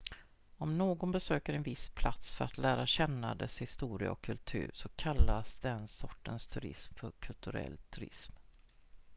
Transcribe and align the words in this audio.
om 0.57 0.77
någon 0.77 1.11
besöker 1.11 1.53
en 1.53 1.63
viss 1.63 1.89
plats 1.89 2.31
för 2.33 2.45
att 2.45 2.57
lära 2.57 2.85
känna 2.87 3.35
dess 3.35 3.61
historia 3.61 4.11
och 4.11 4.21
kultur 4.21 4.71
så 4.73 4.89
kallas 4.89 5.57
den 5.59 5.87
sortens 5.87 6.47
turism 6.47 6.93
för 6.95 7.11
kulturell 7.19 7.77
turism 7.89 8.33